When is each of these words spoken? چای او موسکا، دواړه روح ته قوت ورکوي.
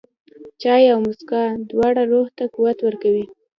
چای 0.61 0.83
او 0.93 0.99
موسکا، 1.05 1.43
دواړه 1.69 2.01
روح 2.11 2.27
ته 2.37 2.43
قوت 2.55 2.77
ورکوي. 2.83 3.25